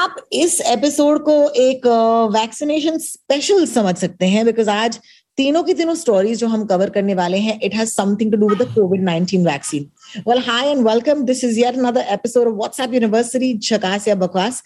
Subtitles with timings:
[0.00, 1.86] आप इस एपिसोड को एक
[2.32, 4.98] वैक्सीनेशन स्पेशल समझ सकते हैं बिकॉज़ आज
[5.38, 8.48] तीनों की तीनों स्टोरीज जो हम कवर करने वाले हैं it has something to do
[8.48, 9.86] with the covid 19 vaccine
[10.28, 14.62] well hi and welcome this is yet another episode of WhatsApp university झकास या बकवास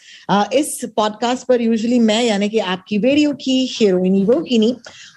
[0.53, 4.75] इस पॉडकास्ट पर यूजुअली मैं, यानी कि आपकी रेडियो की हीरोइनी वो की नहीं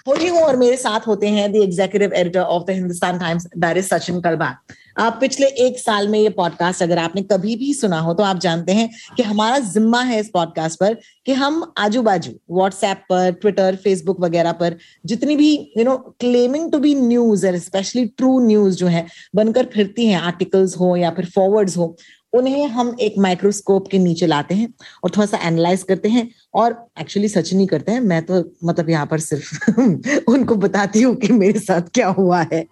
[0.08, 3.76] होती हूँ और मेरे साथ होते हैं the executive editor of the Hindustan Times that
[3.76, 7.98] is Sachin Kalbag आप पिछले एक साल में ये पॉडकास्ट अगर आपने कभी भी सुना
[8.00, 10.94] हो तो आप जानते हैं कि हमारा जिम्मा है इस पॉडकास्ट पर
[11.26, 16.72] कि हम आजू बाजू व्हाट्सएप पर ट्विटर फेसबुक वगैरह पर जितनी भी you know claiming
[16.72, 21.10] to be news और स्पेशली ट्रू न्यूज़ जो है, बनकर फिरती है आर्टिकल्स हो या
[21.10, 21.96] फिर फॉरवर्ड्स हो
[22.32, 24.72] उन्हें हम एक माइक्रोस्कोप के नीचे लाते हैं
[25.04, 28.90] और थोड़ा सा एनालाइज करते हैं और एक्चुअली सच नहीं करते हैं। मैं तो मतलब
[28.90, 32.64] यहाँ पर सिर्फ़ उनको बताती हूँ कि मेरे साथ क्या हुआ है।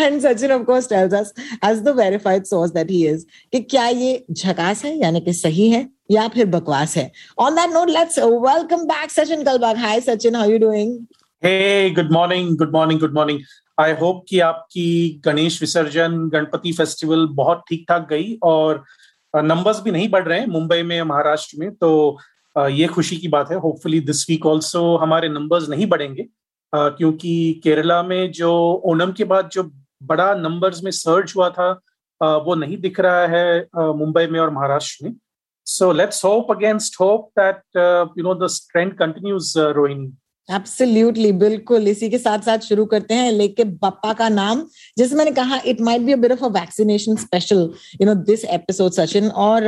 [0.00, 1.32] And Sachin of course tells us
[1.64, 4.96] as the verified source that he is कि क्या ये झकास है?
[4.98, 7.10] यानी कि सही है या फिर बकवास है?
[7.38, 10.98] On that note let's welcome back Sachin Kalbag hi Sachin how you doing
[11.42, 13.40] hey good morning good morning good morning
[13.80, 18.82] I hope कि आपकी गणेश विसर्जन गणपति फेस्टिवल बहुत ठीक ठाक गई और
[19.34, 22.18] नंबर्स भी नहीं बढ़ रहे हैं मुंबई में, महाराष्ट्र में तो
[22.56, 26.26] ये खुशी की बात है। होपफुली दिस वीक ऑल्सो हमारे नंबर्स नहीं बढ़ेंगे
[26.72, 28.50] क्योंकि केरला में जो
[28.86, 29.62] ओनम के बाद जो
[30.02, 31.70] बड़ा नंबर्स में सर्च हुआ था
[32.20, 35.14] वो नहीं दिख रहा है मुंबई में और महाराष्ट्र में।
[35.66, 37.60] So let's hope against hope that
[38.18, 40.08] you know the trend continues Rohini
[40.48, 44.64] absolutely बिल्कुल। इसी के साथ साथ शुरू करते हैं लेके बप्पा का नाम
[44.98, 47.58] जैसे मैंने कहा it might be a of a vaccination special
[48.00, 49.28] you know this episode Sachin.
[49.28, 49.64] और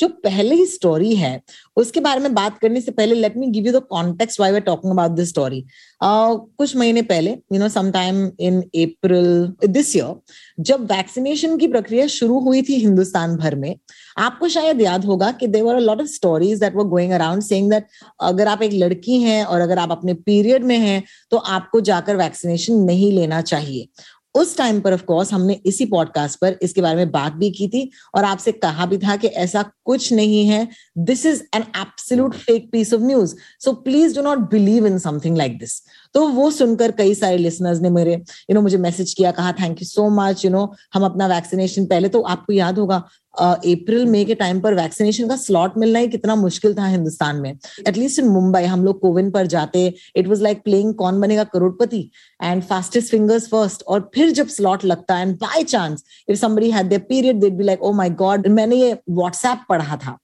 [0.00, 1.40] जो पहली स्टोरी है,
[1.76, 4.60] उसके बारे में बात करने से पहले let me give you the context why we're
[4.62, 5.64] talking about this story
[6.00, 12.38] कुछ महीने पहले you know sometime in April this year जब वैक्सीनेशन की प्रक्रिया शुरू
[12.40, 13.76] हुई थी हिंदुस्तान भर में,
[14.18, 17.86] आपको शायद याद होगा कि there were lot of stories that were going around saying that
[18.22, 22.16] अगर आप एक लड़की हैं और अगर आप अपने पीरियड में हैं तो आपको जाकर
[22.16, 23.88] वैक्सीनेशन नहीं लेना चाहिए।
[24.36, 27.68] उस टाइम पर ऑफ़ कोर्स हमने इसी पॉडकास्ट पर इसके बारे में बात भी की
[27.68, 30.66] थी और आपसे कहा भी था कि ऐसा कुछ नहीं है।
[30.98, 35.36] This is an absolute fake piece of news so please do not believe in something
[35.36, 35.80] like this
[36.14, 39.30] तो वो सुनकर कई सारे लिसनर्स ने मेरे यू you नो know, मुझे मैसेज किया
[39.30, 43.02] कहा thank you so much you know हम अपना वैक्सीनेशन पहले तो आपको याद होगा
[43.38, 47.58] अप्रैल मई के टाइम पर वैक्सीनेशन का स्लॉट मिलना ही कितना मुश्किल था हिंदुस्तान में।
[47.88, 52.00] एटलीस्ट इन मुंबई हम लोग कोविन पर जाते it was like playing Kaun Banega Crorepati
[52.40, 56.88] and fastest fingers first और फिर जब स्लॉट लगता and by chance if somebody had
[56.88, 60.16] their period they be like oh my god मैंने ये व्हाट्सएप पढ़ा था।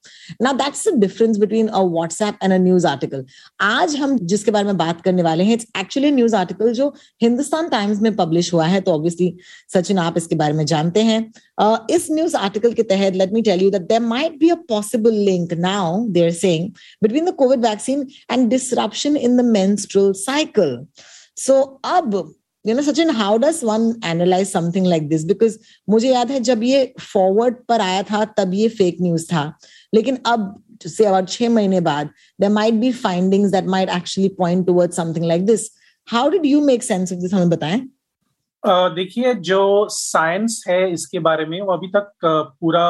[0.43, 3.25] ना that's the difference between a WhatsApp and a news article
[3.61, 6.89] आज हम जिसके बारे में बात करने वाले हैं इट्स एक्चुअली न्यूज़ आर्टिकल जो
[7.23, 9.35] हिंदुस्तान टाइम्स में पब्लिश हुआ है तो ऑब्वियसली
[9.75, 11.21] सचिन आप इसके बारे में जानते हैं।
[11.63, 14.55] uh, इस न्यूज़ आर्टिकल के तहत let me tell you that there might be a
[14.69, 16.69] possible link now they are saying
[17.03, 20.79] between the covid vaccine and disruption in the menstrual cycle
[21.37, 25.57] so अब you know Sachin how does one analyse something like this because
[25.91, 29.53] मुझे याद है, जब ये forward पर आया था, तब ये फेक न्यूज़ था।
[29.95, 32.09] लेकिन अब, से अबाउट छह महीने बाद
[32.41, 35.71] there might be findings that might actually point toward something like this
[36.09, 37.81] how did you make sense of this हमें बताएँ।
[38.65, 42.85] देखिए जो साइंस है इसके बारे में वो अभी तक पूरा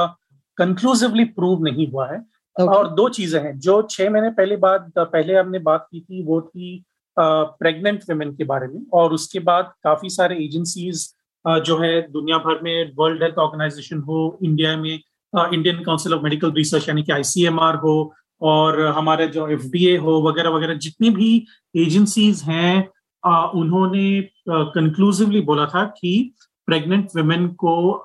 [0.59, 2.69] कंक्लूसिवली प्रूव नहीं हुआ है okay.
[2.69, 6.41] और दो चीज़ें हैं जो छह महीने पहले बाद पहले हमने बात की थी वो
[6.41, 6.84] थी
[7.16, 11.09] प्रेग्नेंट वेमेन के बारे में और उसके बाद काफ़ी सारे एजेंसीज
[11.44, 16.53] जो है दुनिया भर में वर्ल्ड हेल्थ ऑर्गेनाइजेशन हो इंडिया में Indian Council of Medical
[16.53, 17.95] Research यानी कि आईसीएमआर हो
[18.42, 21.30] और हमारे जो FDA हो वगैरह वगैरह जितनी भी
[21.77, 22.89] एजेंसीज हैं
[23.24, 26.33] उन्होंने कंक्लूसिवली बोला था कि
[26.66, 28.03] प्रेग्नेंट वुमेन को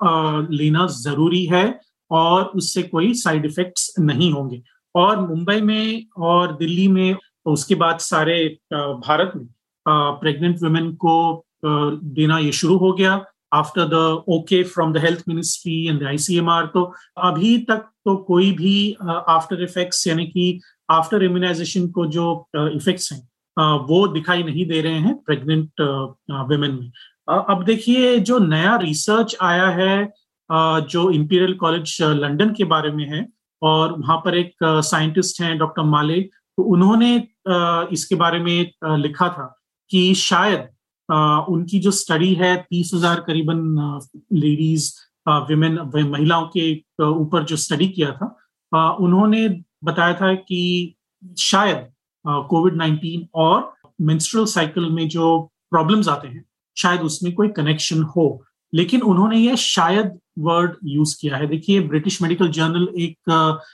[0.50, 1.80] लेना ज़रूरी है
[2.10, 4.62] और उससे कोई साइड इफेक्ट्स नहीं होंगे।
[4.94, 9.46] और मुंबई में और दिल्ली में तो उसके बाद सारे भारत में
[9.86, 13.24] प्रेग्नेंट वुमेन को देना ये शुरू हो गया।
[13.54, 13.94] After the
[14.28, 16.82] okay from the health ministry and ICMR तो
[17.18, 20.60] अभी तक तो कोई भी आफ्टर इफेक्ट्स यानी कि
[20.90, 23.20] आफ्टर इम्यूनाइजेशन को जो इफेक्ट्स हैं
[23.58, 26.90] वो दिखाई नहीं दे रहे हैं प्रेग्नेंट वुमेन में।
[27.28, 30.12] अब देखिए, जो नया रिसर्च आया है
[30.50, 33.26] जो इंपीरियल कॉलेज लंदन के बारे में है,
[33.62, 37.16] और वहाँ पर एक साइंटिस्ट हैं डॉक्टर माले तो उन्होंने
[37.92, 39.54] इसके बारे में लिखा था
[39.90, 40.68] कि शायद
[41.08, 44.00] उनकी जो स्टडी है, तीस हज़ार करीबन
[44.34, 44.90] लेडीज़
[45.48, 45.78] विमेन
[46.10, 46.72] महिलाओं के
[47.04, 49.48] ऊपर जो स्टडी किया था उन्होंने
[49.84, 50.94] बताया था कि
[51.40, 51.86] शायद
[52.26, 55.38] कोविड नाइन्टीन और मेंस्ट्रुअल साइकिल में जो
[55.70, 56.44] प्रॉब्लम्स आते हैं,
[56.76, 62.20] शायद उसमें कोई कनेक्शन हो। लेकिन उन्होंने ये शायद वर्ड यूज़ किया है। देखिए ब्रिटिश
[62.22, 63.16] मेडिकल जर्नल एक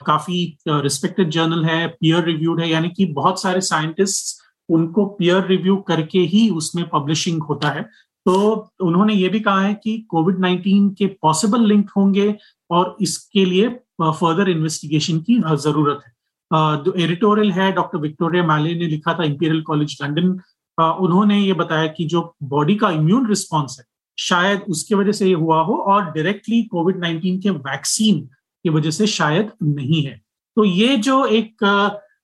[0.07, 5.77] काफ़ी रिस्पेक्टेड जर्नल है पियर रिव्यूड है, यानी कि बहुत सारे साइंटिस्ट उनको पियर रिव्यू
[5.89, 7.83] करके ही उसमें पब्लिशिंग होता है।
[8.27, 12.35] तो उन्होंने ये भी कहा है कि कोविड नाइन्टीन के पॉसिबल लिंक होंगे
[12.71, 13.69] और इसके लिए
[14.03, 16.13] फर्दर इन्वेस्टिगेशन की ज़रूरत है।
[16.51, 20.39] जो एडिटोरियल है, डॉक्टर विक्टोरिया मैले ने लिखा था इंपीरियल कॉलेज लंडन
[20.79, 23.85] उन्होंने ये बताया कि जो बॉडी का इम्यून रिस्पॉन्स है,
[24.19, 28.21] शायद उसके वजह से ये हुआ हो और डायरेक्टली कोविड नाइन्टीन के वैक्सीन
[28.65, 30.21] की वजह से शायद नहीं है।
[30.57, 31.65] तो ये जो एक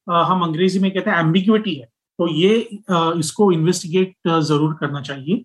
[0.06, 1.88] हम अंग्रेज़ी में कहते हैं एम्बिग्यूटी है
[2.18, 2.58] तो ये
[2.90, 5.44] इसको इन्वेस्टिगेट ज़रूर करना चाहिए।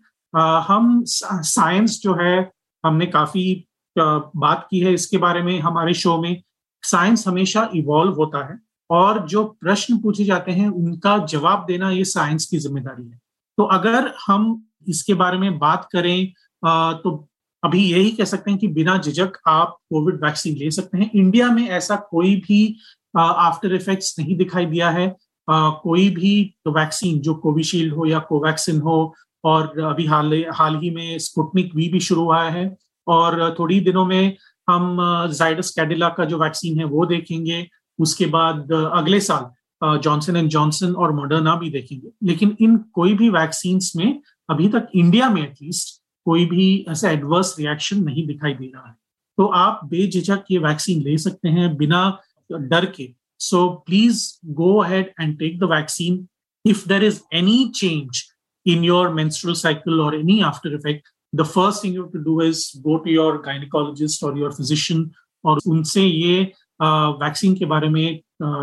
[0.67, 2.51] हम साइंस जो है,
[2.83, 6.41] हमने काफ़ी बात की है इसके बारे में, हमारे शो में।
[6.83, 8.59] साइंस हमेशा इवॉल्व होता है।
[8.89, 13.19] और जो प्रश्न पूछे जाते हैं, उनका जवाब देना ये साइंस की ज़िम्मेदारी है।
[13.57, 16.27] तो अगर हम इसके बारे में बात करें
[16.63, 17.27] तो
[17.63, 21.49] अभी यही कह सकते हैं कि बिना झिझक आप कोविड वैक्सीन ले सकते हैं। इंडिया
[21.51, 22.75] में ऐसा कोई भी
[23.13, 25.07] आफ्टर इफेक्ट्स नहीं दिखाई दिया है।
[25.47, 26.33] कोई भी
[26.67, 31.87] वैक्सीन, जो कोविशील्ड हो या कोवैक्सिन हो, और अभी हाल हाल ही में स्पुटनिक वी
[31.89, 32.75] भी शुरू हुआ है।
[33.07, 34.35] और थोड़ी दिनों में
[34.67, 34.97] हम
[35.29, 37.61] जाइडस कैडिला का जो वैक्सीन है, वो देखेंगे।
[37.99, 43.29] उसके बाद अगले साल जॉनसन एंड जॉनसन और मॉडर्ना भी देखेंगे। लेकिन इन कोई भी
[43.29, 48.65] वैक्सीन में, अभी तक इंडिया में एटलीस्ट कोई भी ऐसा एडवर्स रिएक्शन नहीं दिखाई दे
[48.65, 48.95] रहा है।
[49.37, 52.07] तो आप बेझिझक ये वैक्सीन ले सकते हैं बिना
[52.49, 53.09] डर के।
[53.39, 56.27] So please go ahead and take the vaccine
[56.65, 58.23] if there is any change
[58.65, 62.65] in your menstrual cycle और any after effect the first thing you to do is
[62.81, 65.09] go to your gynaecologist और your physician
[65.43, 68.19] और उनसे ये vaccine के बारे में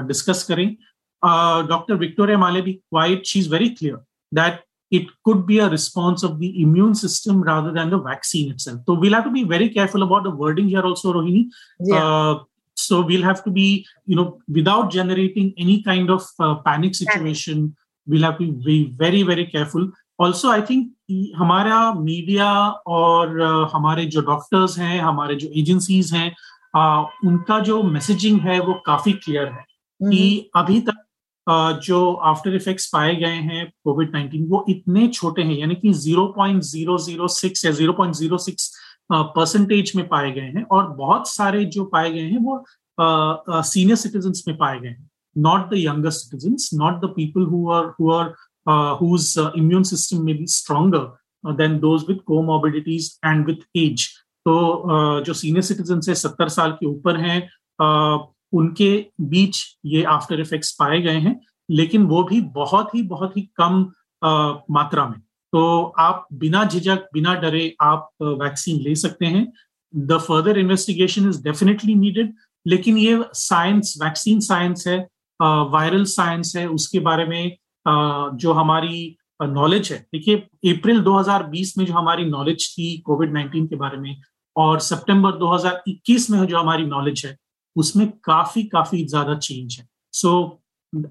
[0.06, 0.68] discuss करें।
[1.68, 3.96] Doctor Victoria Male भी quite she is very clear
[4.32, 4.60] that
[4.92, 8.96] it could be a response of the immune system rather than the vaccine itself तो
[9.02, 11.50] we'll have to be very careful about the wording here also Rohini
[12.76, 13.68] so we'll have to be
[14.10, 17.72] you know without generating any kind of panic situation
[18.06, 20.90] we'll have to be very very careful also I think
[21.36, 22.52] हमारा media
[22.96, 23.40] और
[23.74, 26.32] हमारे जो doctors हैं हमारे जो agencies हैं
[26.74, 29.64] आ, उनका जो मैसेजिंग है वो काफ़ी क्लियर है
[30.00, 31.04] कि हम्म। अभी तक
[31.46, 35.92] आ, जो आफ्टर इफेक्ट्स पाए गए हैं कोविड नाइन्टीन वो इतने छोटे हैं यानी कि
[35.96, 38.70] zero point zero zero six या zero point zero six
[39.12, 42.64] percentage में पाए गए हैं और बहुत सारे जो पाए गए हैं वो
[42.98, 47.92] सीनियर सिटीजन्स में पाए गए हैं not the younger citizen not the people who are
[48.00, 48.32] who are
[49.00, 54.08] whose immune system में be stronger than those with comorbidities and with age
[54.46, 60.70] तो जो सीनियर सिटीजन है, सत्तर साल के ऊपर हैं उनके बीच ये आफ्टर इफेक्ट्स
[60.78, 63.80] पाए गए हैं, लेकिन वो भी बहुत ही बहुत ही कम
[64.70, 65.18] मात्रा में।
[65.52, 69.52] तो आप बिना झिझक, बिना डरे आप वैक्सीन ले सकते हैं।
[69.94, 72.34] The further investigation is definitely needed
[72.66, 74.98] लेकिन ये साइंस वैक्सीन साइंस है
[75.40, 77.56] वायरल साइंस है, उसके बारे में
[78.36, 80.36] जो हमारी नॉलेज है। देखिए
[80.72, 84.16] अप्रैल 2020 में जो हमारी नॉलेज थी कोविड 19 के बारे में
[84.56, 87.36] और सितंबर 2021 में जो हमारी नॉलेज है
[87.76, 90.62] उसमें काफ़ी काफ़ी ज़्यादा चेंज है। सो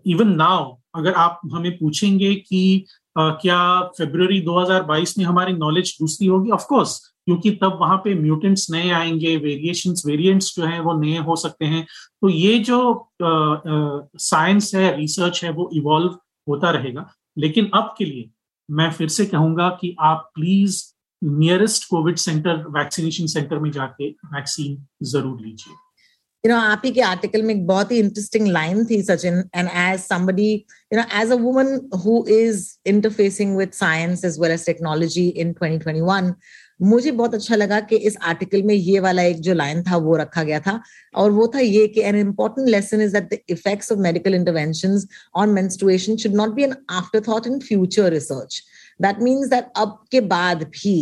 [0.08, 2.86] इवन नाउ अगर आप हमें पूछेंगे कि
[3.20, 6.50] uh, क्या फरवरी 2022 में हमारी नॉलेज दूसरी होगी?
[6.50, 11.18] ऑफ़ कोर्स क्योंकि तब वहाँ पे म्यूटेंट्स नए आएँगे वेरिएशन वेरिएंट्स जो है वो नए
[11.18, 11.86] हो सकते हैं।
[12.22, 16.18] तो ये जो साइंस uh, uh, है रिसर्च है वो इवॉल्व
[16.48, 18.30] होता रहेगा। लेकिन अब के लिए
[18.70, 20.84] मैं फिर से कहूँगा कि आप please
[21.22, 25.74] nearest covid centre vaccination centre में जाके वैक्सीन ज़रूर लीजिए।
[26.44, 29.68] You know, आप ही के आर्टिकल में एक बहुत ही इंटरेस्टिंग लाइन थी, Sachin and
[29.68, 30.50] as somebody,
[30.92, 31.70] you know, as a woman
[32.04, 36.34] who is interfacing with science as well as technology in 2021
[36.82, 40.16] मुझे बहुत अच्छा लगा कि इस आर्टिकल में ये वाला एक जो लाइन था, वो
[40.18, 40.82] रखा गया था।
[41.16, 45.00] और वो था ये कि an important lesson is that the effects of medical intervention
[45.36, 46.76] on menstruation should not be an
[47.28, 48.62] afterthought in future research
[49.02, 50.94] that means that अब के बाद भी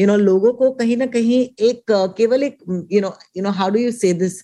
[0.00, 1.84] यू नो लोगों को कहीं ना कहीं एक
[2.16, 2.58] केवल एक
[2.92, 4.38] you know you know how do you say this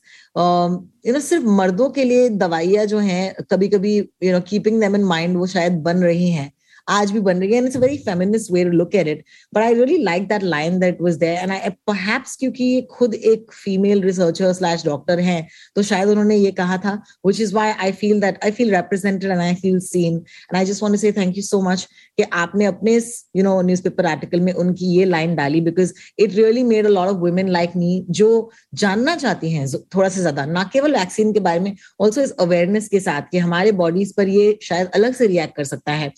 [1.06, 4.96] you know सिर्फ़ मर्दों के लिए दवाइयाँ जो हैं कभी कभी you know keeping them
[4.96, 6.50] in mind वो शायद बन रही हैं।
[6.88, 9.62] आज भी बन रही है and it's very feminist way to look at it but
[9.62, 13.52] I really like that line that was there and I perhaps क्योंकि ये खुद एक
[13.54, 16.94] फीमेल रिसर्चर स्लैश डॉक्टर हैं तो शायद उन्होंने ये कहा था
[17.26, 20.64] which is why I feel that I feel represented and I feel seen and I
[20.64, 22.96] just want to say thank you so much कि आपने अपने
[23.36, 27.08] यू नो न्यूज़पेपर आर्टिकल में उनकी ये लाइन डाली because it really made a lot
[27.08, 28.28] of women like me जो
[28.74, 32.88] जानना चाहती हैं थोड़ा सा ज़्यादा, ना केवल वैक्सीन के बारे में ऑल्सो इस अवेयरनेस
[32.88, 36.12] के साथ कि हमारे बॉडीज पर ये शायद अलग से रिएक्ट कर सकता है।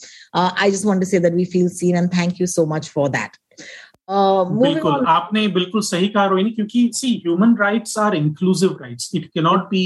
[0.60, 3.08] I just want to say that we feel seen and thank you so much for
[3.08, 3.36] that
[4.10, 9.40] बिल्कुल आपने बिल्कुल सही कहा रोहिणी क्योंकि see human rights are inclusive rights it can
[9.40, 9.84] not be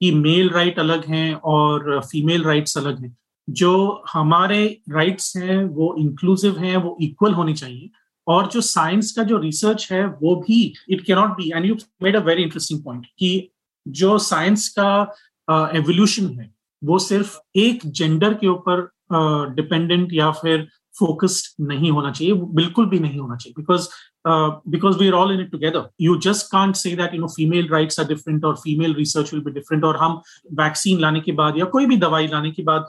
[0.00, 3.16] कि मेल राइट अलग हैं और फीमेल राइट्स अलग हैं।
[3.48, 4.60] जो हमारे
[4.90, 7.90] राइट्स हैं वो इंक्लूसिव हैं वो इक्वल होनी चाहिए।
[8.26, 10.60] और जो साइंस का जो रिसर्च है वो भी
[10.90, 13.50] it can not be and you made a very interesting point कि
[13.86, 14.90] जो साइंस का
[15.74, 16.50] एवोल्यूशन uh, है
[16.82, 22.98] वो सिर्फ़ एक जेंडर के ऊपर डिपेंडेंट या फिर फोकस्ड नहीं होना चाहिए बिल्कुल भी
[22.98, 23.88] नहीं होना चाहिए। Because
[24.70, 27.68] because we are all in it together you just can't say that you know female
[27.72, 30.20] rights are different और female research will be different और हम
[30.60, 32.88] वैक्सीन लाने के बाद या कोई भी दवाई लाने के बाद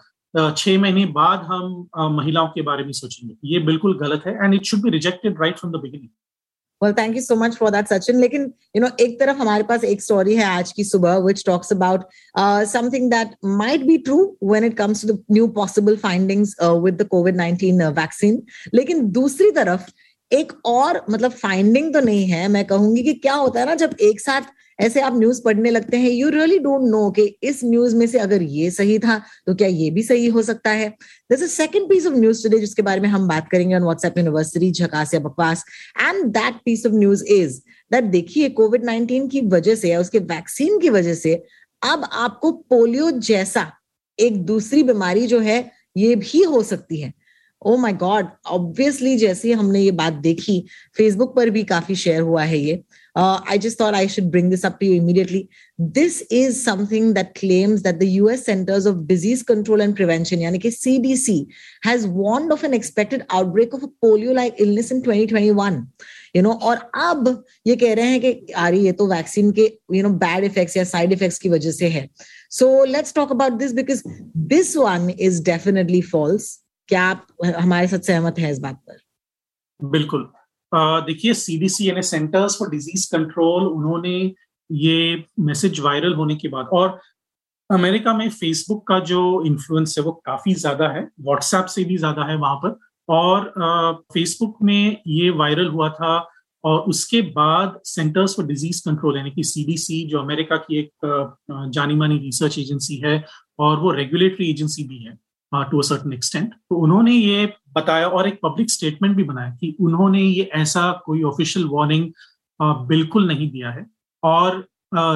[0.58, 4.66] छह महीने बाद हम महिलाओं के बारे में सोचेंगे। ये बिल्कुल गलत है and it
[4.66, 6.10] should be rejected right from the beginning
[6.82, 9.84] well thank you so much for that Sachin लेकिन यू नो एक तरफ़ हमारे पास
[9.84, 12.04] एक स्टोरी है आज की सुबह which talks about
[12.70, 17.36] something that might be true when it comes to new possible findings with the covid
[17.36, 18.42] nineteen vaccine
[18.74, 19.92] लेकिन दूसरी तरफ़
[20.32, 23.96] एक और मतलब फाइंडिंग तो नहीं है मैं कहूँगी कि क्या होता है ना जब
[24.02, 27.96] एक साथ ऐसे आप न्यूज़ पढ़ने लगते हैं यू रियली डोंट नो कि इस न्यूज़
[27.96, 29.18] में से अगर ये सही था
[29.48, 30.90] तो क्या ये भी सही हो सकता है?
[31.30, 34.18] This is second piece of news today जिसके बारे में हम बात करेंगे ऑन व्हाट्सएप
[34.18, 35.64] यूनिवर्सिटी झकास या बकवास।
[36.02, 37.60] And that piece of news is
[37.92, 41.34] that देखिए कोविड नाइनटीन की वजह से या उसके वैक्सीन की वजह से
[41.82, 43.72] अब आपको पोलियो जैसा
[44.20, 45.60] एक दूसरी बीमारी जो है,
[45.98, 47.14] ये भी हो सकती है।
[47.62, 50.64] ओ माय गॉड ऑब्वियसली जैसे हमने ये बात देखी
[50.98, 52.82] फेसबुक पर भी काफ़ी शेयर हुआ है ये।
[53.16, 55.50] Uh, I just thought I should bring this up to you immediately.
[55.78, 60.62] This is something that claims that the US Centers of Disease Control and Prevention, yani
[60.62, 61.48] CDC,
[61.84, 65.88] has warned of an expected outbreak of a polio-like illness in 2021.
[66.36, 69.64] You know और अब ये कह रहे हैं कि आ रही ये तो वैक्सीन के
[69.94, 72.08] यू नो बैड इफेक्ट्स या साइड इफेक्ट्स की वजह से है
[72.58, 74.04] so let's talk about this because
[74.54, 76.58] this one is definitely false
[76.90, 80.32] क्या आप हमारे साथ सहमत हैं इस बात पर बिल्कुल
[80.72, 84.16] देखिए सीडीसी यानी सेंटर्स फॉर डिज़ीज़ कंट्रोल उन्होंने
[84.70, 87.00] ये मैसेज वायरल होने के बाद और
[87.70, 92.26] अमेरिका में फेसबुक का जो इन्फ्लुएंस है, वो काफ़ी ज़्यादा है व्हाट्सएप से भी ज़्यादा
[92.26, 93.54] है वहाँ पर और
[94.14, 96.18] फेसबुक में ये वायरल हुआ था
[96.64, 101.96] और उसके बाद सेंटर्स फॉर डिज़ीज़ कंट्रोल यानी कि सीडीसी जो अमेरिका की एक जानी
[101.96, 103.24] मानी रिसर्च एजेंसी है
[103.60, 105.18] और वो रेगुलेटरी एजेंसी भी है।
[105.54, 109.76] टू अ सर्टन एक्सटेंट तो उन्होंने ये बताया और एक पब्लिक स्टेटमेंट भी बनाया कि
[109.80, 112.06] उन्होंने ये ऐसा कोई ऑफिशियल वार्निंग
[112.60, 113.86] uh, बिल्कुल नहीं दिया है।
[114.24, 114.68] और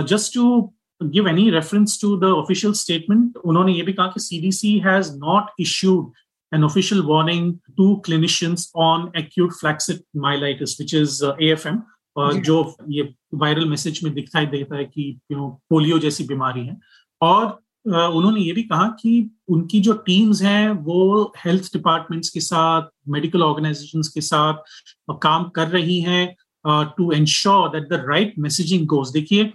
[0.10, 0.74] just to
[1.04, 5.52] give any reference to the official statement उन्होंने ये भी कहा कि CDC has not
[5.60, 6.12] issued
[6.52, 7.46] an official warning
[7.78, 11.80] to clinicians on acute flaccid myelitis, which is uh, AFM,
[12.16, 16.66] uh, जो। ये वायरल मैसेज में दिखाई देता है कि यू नो पोलियो जैसी बीमारी
[16.66, 16.78] है।
[17.22, 22.88] और उन्होंने ये भी कहा कि उनकी जो टीम्स हैं, वो हेल्थ डिपार्टमेंट्स के साथ
[23.10, 26.36] मेडिकल ऑर्गेनाइजेशंस के साथ काम कर रही हैं
[26.98, 29.52] to ensure that the right messaging goes देखिए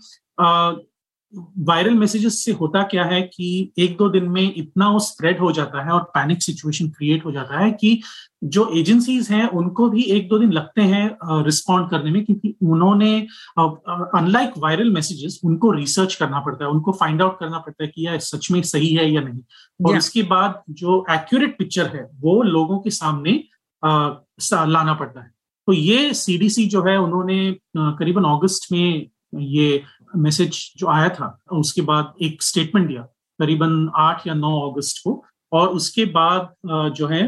[1.34, 5.50] वायरल मैसेजेस से होता क्या है कि एक दो दिन में इतना वो स्प्रेड हो
[5.52, 8.00] जाता है और पैनिक सिचुएशन क्रिएट हो जाता है कि
[8.44, 13.10] जो एजेंसीज हैं उनको भी एक दो दिन लगते हैं रिस्पॉन्ड करने में क्योंकि उन्होंने
[13.58, 18.06] अनलाइक वायरल मैसेजेस उनको रिसर्च करना पड़ता है उनको फाइंड आउट करना पड़ता है कि
[18.06, 19.40] यह सच में सही है या नहीं
[19.80, 19.98] और yeah.
[19.98, 23.42] इसके बाद जो एक्यूरेट पिक्चर है वो लोगों के सामने
[23.82, 24.08] आ,
[24.52, 25.30] लाना पड़ता है
[25.68, 29.82] तो ये सीडीसी जो है उन्होंने करीबन अगस्त में ये
[30.16, 33.02] मैसेज जो आया था, उसके बाद एक स्टेटमेंट दिया,
[33.40, 36.54] करीबन आठ या नौ अगस्त को, और उसके बाद
[36.96, 37.22] जो है,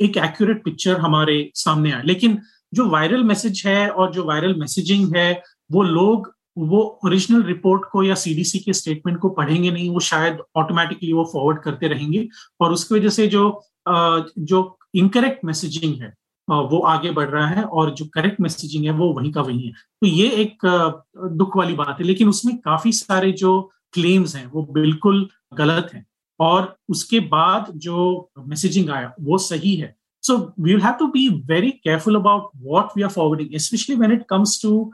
[0.00, 2.38] एक एक्यूरेट पिक्चर हमारे सामने आया। लेकिन
[2.74, 5.42] जो वायरल मैसेज है और जो वायरल मैसेजिंग है,
[5.72, 10.38] वो लोग, वो ओरिजिनल रिपोर्ट को या सीडीसी के स्टेटमेंट को पढ़ेंगे नहीं, वो शायद
[10.56, 12.26] ऑटोमेटिकली वो फॉरवर्ड करते रहेंगे।
[12.60, 16.12] और उसकी वजह से जो जो इनकरेक्ट मैसेजिंग है
[16.50, 19.72] वो आगे बढ़ रहा है और जो करेक्ट मैसेजिंग है वो वहीं का वहीं है।
[19.72, 20.66] तो ये एक
[21.38, 23.60] दुख वाली बात है लेकिन उसमें काफ़ी सारे जो
[23.92, 26.06] क्लेम्स हैं वो बिल्कुल गलत हैं
[26.40, 31.70] और उसके बाद जो मैसेजिंग आया वो सही है। So we have to be very
[31.70, 34.90] careful about what we are forwarding specially when it comes to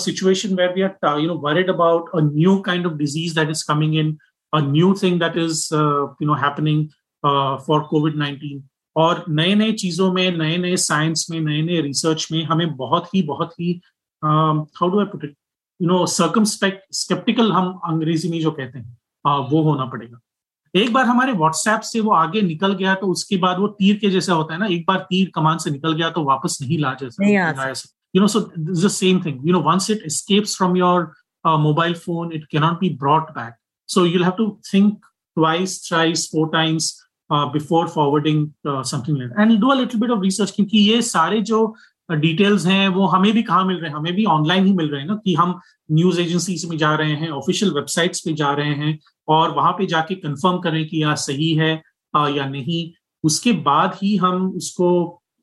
[0.00, 3.62] situation where we are you know worried about a new kind of disease that is
[3.70, 4.12] coming in
[4.52, 6.84] a new thing that is uh, you know happening
[7.24, 8.60] uh, for covid-19
[8.98, 13.14] और नए नए चीज़ों में नए नए science में नए नए रिसर्च में हमें बहुत
[13.14, 13.80] ही बहुत ही
[14.24, 15.34] how do I put it
[15.82, 20.18] you know circumspect sceptical हम अंग्रेज़ी में जो कहते हैं uh, वो होना पड़ेगा।
[20.74, 24.10] एक बार हमारे व्हाट्सएप से वो आगे निकल गया तो उसके बाद वो तीर के
[24.10, 26.96] जैसा होता है ना एक बार तीर कमान से निकल गया तो वापस नहीं ला
[27.02, 31.12] जा सकता you know so this the same thing you know once it from your
[31.46, 33.54] mobile phone it cannot be brought back
[33.88, 39.74] so you have to think twice thrice four times before forwarding something and do a
[39.74, 41.74] little bit of research क्योंकि ये सारे जो
[42.10, 43.96] details uh, हैं वो हमें भी कहाँ मिल रहे हैं?
[43.96, 45.14] हमें भी ऑनलाइन ही मिल रहे हैं ना?
[45.14, 45.58] कि हम
[45.92, 49.86] न्यूज़ एजेंसीज में जा रहे हैं ऑफिशियल वेबसाइट्स पे जा रहे हैं और वहाँ पे
[49.86, 51.70] जाके कंफर्म करें कि यह सही है
[52.16, 52.90] या नहीं।
[53.24, 54.88] उसके बाद ही हम उसको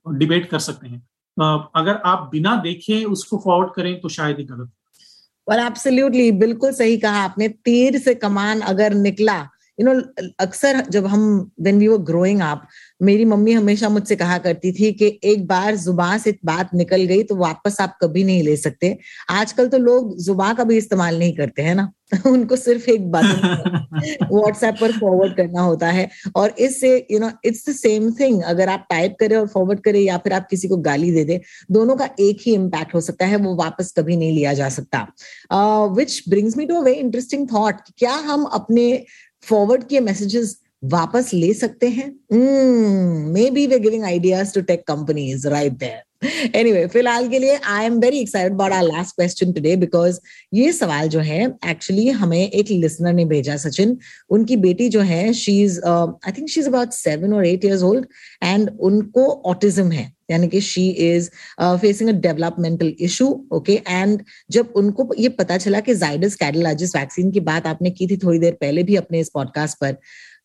[0.07, 1.01] डिबेट कर सकते हैं।
[1.75, 4.71] अगर आप बिना देखे उसको फॉरवर्ड करें तो शायद ही गलत
[5.47, 9.37] और एब्सोल्युटली बिल्कुल सही कहा आपने। तीर से कमान अगर निकला
[9.79, 10.01] यू नो
[10.39, 11.23] अक्सर जब हम
[11.61, 12.67] when we were growing up
[13.03, 17.23] मेरी मम्मी हमेशा मुझसे कहा करती थी कि एक बार ज़ुबान से बात निकल गई
[17.23, 18.97] तो वापस आप कभी नहीं ले सकते।
[19.31, 21.91] आजकल तो लोग ज़ुबान का भी इस्तेमाल नहीं करते हैं ना?
[22.27, 23.25] उनको सिर्फ़ एक बात
[24.31, 28.69] व्हाट्सएप पर फॉरवर्ड करना होता है। और इससे you know it's the same thing अगर
[28.69, 31.39] आप टाइप करें और फॉरवर्ड करें या फिर आप किसी को गाली दे दे
[31.71, 35.05] दोनों का एक ही इम्पैक्ट हो सकता है वो वापस कभी नहीं लिया जा सकता।
[35.95, 38.85] Which brings me to a very interesting thought क्या हम अपने
[39.47, 42.07] फॉरवर्ड किए मैसेजेस वापस ले सकते हैं?
[43.51, 46.03] Maybe we giving ideas to tech companies right there
[46.55, 50.19] anyway फ़िलहाल के लिए I am very excited about our last question today because
[50.53, 53.97] ये सवाल जो है एक्चुअली हमें एक लिसनर ने भेजा, सचिन।
[54.29, 57.83] उनकी बेटी जो है she is I think she is about seven और एट इयर्स
[57.83, 58.05] ओल्ड
[58.43, 61.29] एंड उनको ऑटिज्म है। यानी कि she is
[61.61, 66.95] facing a developmental issue okay and जब उनको ये पता चला कि जाइडस कैडला जिस
[66.95, 69.97] वैक्सीन की बात आपने की थी थोड़ी देर पहले भी अपने इस पॉडकास्ट पर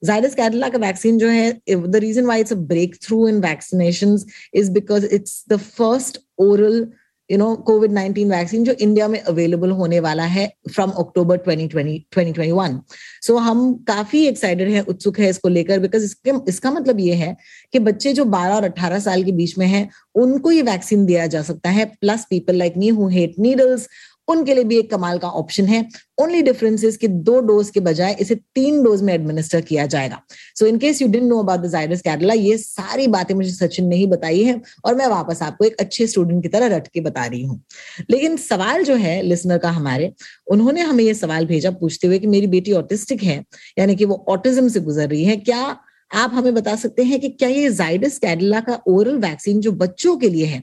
[0.05, 2.57] जाइडस कैडला का वैक्सीन जो है the reason why it's a
[3.03, 4.19] breakthrough in vaccination
[4.55, 6.87] is because it's the first oral
[7.31, 11.99] you know covid nineteen vaccine जो इंडिया में अवेलेबल होने वाला है फ्रॉम अक्टूबर 2020
[12.17, 12.79] 2021
[13.23, 17.37] सो हम काफ़ी एक्साइटेड है, उत्सुक है इसको लेकर बिकॉज़ इसके, इसका मतलब ये है
[17.73, 21.27] कि बच्चे जो 12 और 18 साल के बीच में हैं, उनको ये वैक्सीन दिया
[21.27, 21.85] जा सकता है.
[22.01, 23.89] Plus people like me who hate needles
[24.31, 25.85] उनके लिए भी एक कमाल का ऑप्शन है।
[26.21, 30.21] ओनली डिफरेंस इज़ कि दो डोज के बजाय इसे तीन डोज में एडमिनिस्टर किया जाएगा।
[30.57, 33.87] So in case you didn't know about the Zydus Cadila ये सारी बातें मुझे सचिन
[33.89, 37.01] ने ही बताई है और मैं वापस आपको एक अच्छे स्टूडेंट की तरह रट के
[37.01, 37.63] बता रही हूँ।
[38.11, 40.13] लेकिन सवाल जो है लिसनर का हमारे,
[40.47, 43.45] उन्होंने हमें ये सवाल भेजा पूछते हुए कि मेरी बेटी ऑटिस्टिक है,
[43.79, 45.77] यानी कि वो ऑटिज्म से गुजर रही है, क्या
[46.11, 50.17] आप हमें बता सकते हैं कि क्या ये जाइडस कैडिला का ओरल वैक्सीन जो बच्चों
[50.17, 50.63] के लिए है,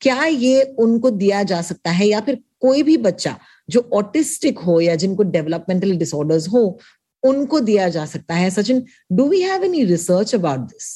[0.00, 3.36] क्या ये उनको दिया जा सकता है या फिर कोई भी बच्चा
[3.70, 6.62] जो ऑटिस्टिक हो या जिनको डेवलपमेंटल डिसऑर्डर्स हो
[7.22, 10.92] उनको दिया जा सकता है। Sachin do we have any research about this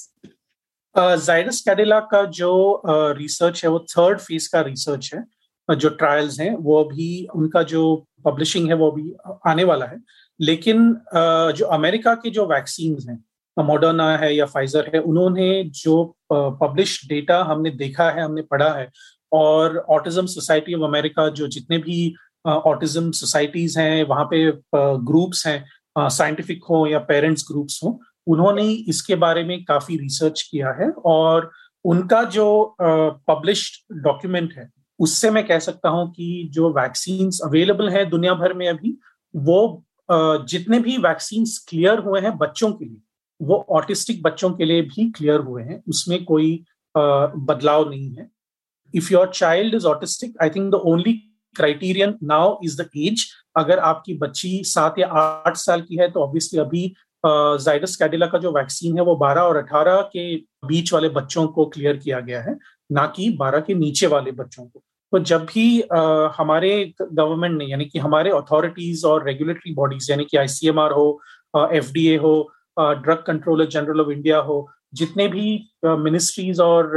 [0.99, 5.25] Zydus Cadila का जो रिसर्च uh, है वो थर्ड फ़ेज़ का रिसर्च है।
[5.69, 7.83] Uh, जो ट्रायल्स हैं वो अभी उनका जो
[8.25, 9.13] पब्लिशिंग है वो अभी
[9.47, 9.99] आने वाला है।
[10.41, 13.19] लेकिन uh, जो अमेरिका के जो वैक्सीन हैं
[13.57, 15.95] मॉडर्ना है या फाइजर है उन्होंने जो
[16.33, 18.91] पब्लिश डेटा हमने देखा है हमने पढ़ा है
[19.33, 22.15] और ऑटिज्म सोसाइटी ऑफ़ अमेरिका जो जितने भी
[22.47, 29.15] ऑटिज्म सोसाइटीज हैं, वहाँ पे ग्रुप्स हैं साइंटिफिक हो या पेरेंट्स ग्रुप्स हो, उन्होंने इसके
[29.17, 31.51] बारे में काफ़ी रिसर्च किया है और
[31.85, 34.69] उनका जो पब्लिश्ड डॉक्यूमेंट है,
[35.01, 38.97] उससे मैं कह सकता हूँ कि जो वैक्सीन अवेलेबल है दुनिया भर में अभी,
[39.35, 43.01] वो जितने भी वैक्सीन क्लियर हुए हैं बच्चों के लिए,
[43.41, 46.65] वो ऑटिस्टिक बच्चों के लिए भी क्लियर हुए हैं, उसमें कोई
[46.95, 48.31] बदलाव नहीं है।
[48.95, 51.23] If your child is autistic i think the only
[51.57, 53.27] criterion now is the age.
[53.57, 56.95] अगर आपकी बच्ची सात या आठ साल की है तो ऑब्वियसली अभी
[57.27, 61.67] जाइडस कैडिला का जो वैक्सीन है वो 12 और 18 के बीच वाले बच्चों को
[61.67, 62.59] क्लियर किया गया है
[62.93, 67.65] ना कि 12 के नीचे वाले बच्चों को। तो जब भी आ, हमारे गवर्नमेंट ने
[67.65, 71.23] यानी कि हमारे अथॉरिटीज और रेगुलेटरी बॉडीज यानी कि आईसीएमआर हो
[71.57, 76.93] एफ़ हो drug controller general of India हो जितने भी मिनिस्ट्रीज और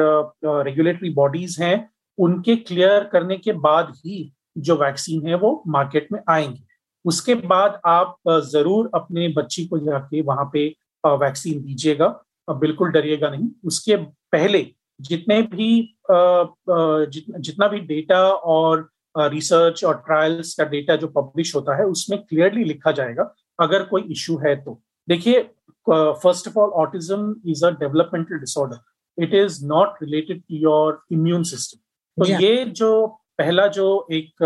[0.46, 6.20] रेगुलेटरी बॉडीज हैं, उनके क्लियर करने के बाद ही जो वैक्सीन है वो मार्केट में
[6.30, 6.64] आएँगे।
[7.06, 10.68] उसके बाद आप ज़रूर अपने बच्ची को जाके वहाँ पे
[11.04, 12.08] वैक्सीन दीजिएगा।
[12.48, 14.66] बिल्कुल डरिएगा नहीं। उसके पहले
[15.00, 21.86] जितने भी जितना भी डेटा और रिसर्च और ट्रायल्स का डेटा जो पब्लिश होता है,
[21.86, 25.40] उसमें क्लियरली लिखा जाएगा। अगर कोई इश्यू है तो। देखिए
[25.88, 31.44] first of all autism is a developmental disorder it is not related to your immune
[31.46, 31.80] system
[32.18, 32.42] तो yeah.
[32.42, 34.44] ये जो पहला जो एक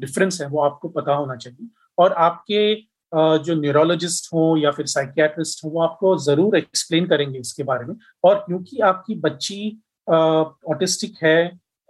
[0.00, 2.74] डिफरेंस uh, uh, है वो आपको पता होना चाहिए। और आपके
[3.12, 7.94] जो न्यूरोलॉजिस्ट हो या फिर साइकियाट्रिस्ट हो वो आपको ज़रूर एक्सप्लेन करेंगे इसके बारे में।
[8.24, 9.60] और क्योंकि आपकी बच्ची
[10.08, 11.40] ऑटिस्टिक है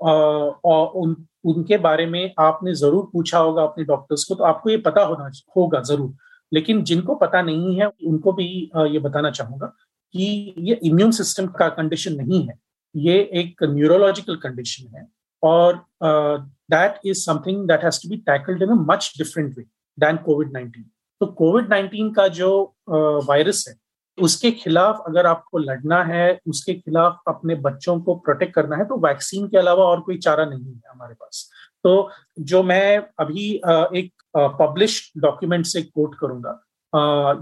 [0.00, 1.16] और उन
[1.46, 5.30] उनके बारे में आपने ज़रूर पूछा होगा अपने डॉक्टर्स को तो आपको ये पता होना
[5.56, 6.14] होगा ज़रूर।
[6.52, 8.46] लेकिन जिनको पता नहीं है, उनको भी
[8.92, 9.66] ये बताना चाहूँगा
[10.14, 12.58] कि ये इम्यून सिस्टम का कंडीशन नहीं है।
[12.94, 15.06] ये एक न्यूरोलॉजिकल कंडीशन है
[15.42, 19.64] और that is something that has to be tackled in a much different way
[19.98, 20.84] than covid nineteen
[21.20, 22.50] तो कोविड नाइन्टीन का जो
[22.88, 23.74] वायरस है,
[24.18, 28.96] उसके खिलाफ अगर आपको लड़ना है, उसके खिलाफ अपने बच्चों को प्रोटेक्ट करना है तो
[28.98, 31.48] वैक्सीन के अलावा और कोई चारा नहीं है हमारे पास।
[31.84, 32.10] तो
[32.40, 33.48] जो मैं अभी
[33.98, 36.60] एक पब्लिश डॉक्यूमेंट से कोट करूँगा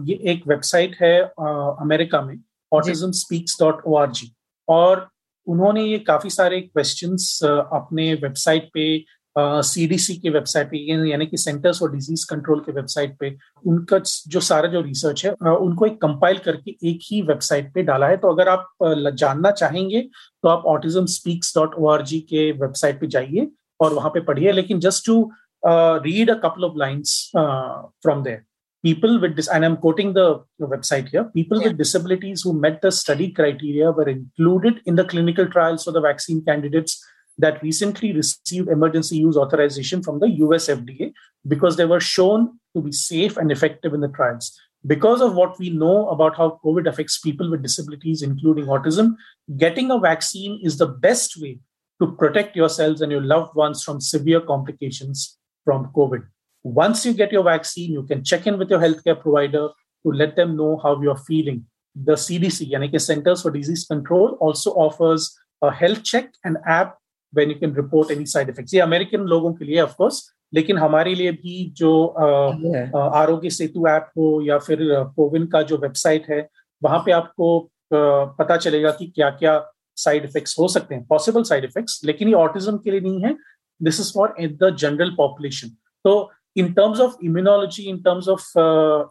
[0.08, 2.36] ये एक वेबसाइट है अमेरिका में
[2.72, 4.32] autism speaks dot O R G
[4.68, 5.08] और
[5.46, 9.04] उन्होंने ये काफ़ी सारे क्वेश्चंस अपने वेबसाइट पे
[9.36, 10.78] सीडीसी के वेबसाइट पे
[11.10, 13.30] यानी कि सेंटर्स फॉर डिज़ीज़ कंट्रोल के वेबसाइट पे,
[13.64, 18.06] उनका जो सारा जो रिसर्च है उनको एक कंपाइल करके एक ही वेबसाइट पे डाला
[18.08, 18.68] है। तो अगर आप
[19.14, 23.46] जानना चाहेंगे तो आप autism speaks dot O R G के वेबसाइट पे जाइए।
[23.81, 25.17] और वहां पे पढ़िए लेकिन just to
[25.65, 28.43] read a couple of lines from there
[28.85, 30.23] people with this and i'm quoting the,
[30.61, 31.65] the website here people yeah.
[31.65, 36.01] with disabilities who met the study criteria were included in the clinical trials for the
[36.05, 36.95] vaccine candidates
[37.37, 41.11] that recently received emergency use authorization from the US FDA
[41.47, 44.57] because they were shown to be safe and effective in the trials.
[44.85, 49.15] Because of what we know about how COVID affects people with disabilities, including autism,
[49.57, 51.59] getting a vaccine is the best way
[52.01, 56.23] to protect yourselves and your loved ones from severe complications from COVID.
[56.65, 59.69] Once you get your vaccine, you can check in with your healthcare provider
[60.05, 61.65] to let them know how you're feeling.
[61.95, 66.97] The CDC, yani Centers for Disease Control, also offers a health check and app
[67.35, 71.13] when you can report any side effects ये American लोगों के लिए of course लेकिन हमारे
[71.15, 74.79] लिए भी जो Aarogya Setu app हो या फिर
[75.15, 76.47] कोविन का जो वेबसाइट है
[76.83, 77.47] वहां पे आपको
[77.93, 79.57] पता चलेगा कि क्या क्या
[79.96, 83.36] साइड इफेक्ट्स हो सकते हैं पॉसिबल साइड इफेक्ट्स लेकिन ये ऑटिज्म के लिए नहीं है।
[83.80, 85.68] This is for the general population
[86.04, 88.52] तो in terms of immunology in terms of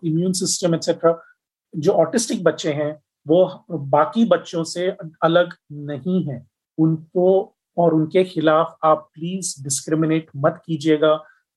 [0.07, 1.19] immune system etcetera
[1.73, 2.93] जो ऑटिस्टिक बच्चे हैं,
[3.27, 4.87] वो बाकी बच्चों से
[5.23, 6.45] अलग नहीं है।
[6.77, 11.11] उनको और उनके खिलाफ आप प्लीज़ डिस्क्रिमिनेट मत कीजिएगा।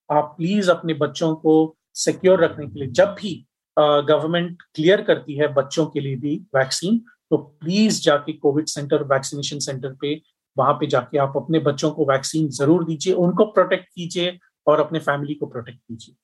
[0.08, 3.44] आप प्लीज़ अपने बच्चों को सिक्योर रखने के लिए, जब भी
[3.76, 9.58] गवर्नमेंट क्लियर करती है बच्चों के लिए भी वैक्सीन तो प्लीज़ जाके कोविड सेंटर वैक्सीनेशन
[9.58, 10.14] सेंटर पे,
[10.56, 14.98] वहाँ पे जाके आप अपने बच्चों को वैक्सीन ज़रूर दीजिए, उनको प्रोटेक्ट कीजिए और अपने
[14.98, 16.14] फैमिली को प्रोटेक्ट कीजिए।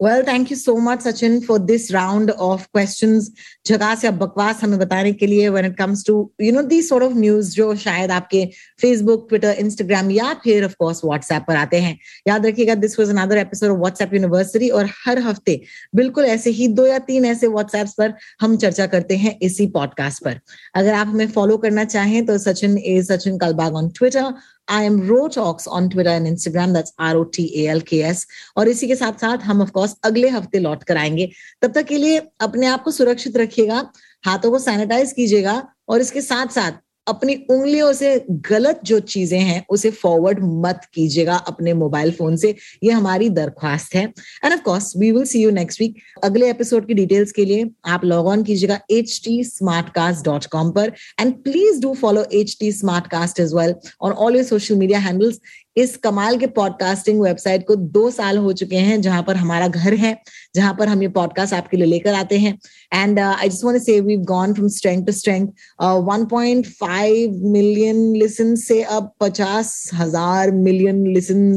[0.00, 3.30] Well thank you so much Sachin for this round of questions
[3.66, 7.04] झकास या बकवास हमें बताने के लिए when it comes to you know the sort
[7.04, 8.44] of news जो शायद आपके
[8.80, 11.96] फेसबुक ट्विटर इंस्टाग्राम या फिर ऑफ़ कोर्स व्हाट्सएप पर आते हैं
[12.28, 15.60] याद रखिएगा this was another episode of WhatsApp university और हर हफ़्ते
[15.96, 20.24] बिल्कुल ऐसे ही दो या तीन ऐसे व्हाट्सएप पर हम चर्चा करते हैं इसी पॉडकास्ट
[20.24, 20.40] पर
[20.74, 24.32] अगर आप हमें फॉलो करना चाहें तो Sachin at Sachin Kalbag on Twitter
[24.68, 28.00] I am ro talks on Twitter and Instagram that's R O T A L K
[28.02, 28.26] S
[28.56, 31.30] और इसी के साथ साथ हम ऑफकोर्स अगले हफ़्ते लौट कर आएँगे।
[31.62, 33.90] तब तक के लिए अपने आप को सुरक्षित रखिएगा,
[34.26, 36.72] हाथों को सैनिटाइज कीजिएगा और इसके साथ साथ
[37.06, 42.54] अपनी उंगलियों से गलत जो चीज़ें हैं, उसे फॉरवर्ड मत कीजिएगा अपने मोबाइल फ़ोन से।
[42.82, 46.86] ये हमारी दरख्वास्त है। And of course we will see you next week अगले एपिसोड
[46.86, 50.92] की डिटेल्स के लिए आप लॉग ऑन कीजिएगा H T smart cast dot com पर।
[51.20, 54.98] And please do follow H T smart cast as well on all your social media
[55.00, 55.40] handles
[55.76, 59.94] इस कमाल के पॉडकास्टिंग वेबसाइट को दो साल हो चुके हैं जहाँ पर हमारा घर
[59.94, 60.16] है
[60.54, 62.58] जहाँ पर हम ये पॉडकास्ट आपके लिए लेकर आते हैं।
[62.94, 65.46] And I just want to say we gone from strength to strength
[65.82, 71.52] 1.5 million listen से अब पचास हज़ार मिलियन लिसन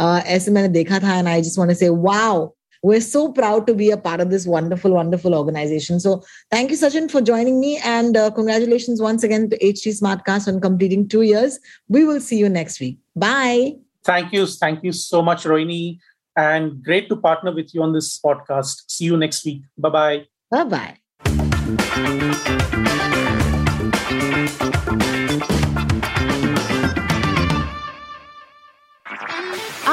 [0.00, 3.66] uh, ऐसे मैंने देखा था and I just want to say wow we're so proud
[3.66, 5.98] to be a part of this wonderful, wonderful organization.
[5.98, 7.78] So thank you, Sachin, for joining me.
[7.82, 11.58] And uh, congratulations once again to HT Smartcast on completing two years.
[11.88, 12.98] We will see you next week.
[13.16, 13.76] Bye.
[14.04, 14.46] Thank you.
[14.46, 15.98] Thank you so much, Rohini.
[16.36, 18.82] And great to partner with you on this podcast.
[18.88, 19.62] See you next week.
[19.78, 20.26] Bye bye.
[20.50, 20.98] Bye
[25.04, 25.10] bye.